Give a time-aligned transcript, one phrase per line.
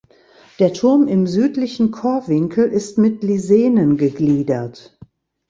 [0.57, 4.97] Der Turm im südlichen Chorwinkel ist mit Lisenen gegliedert.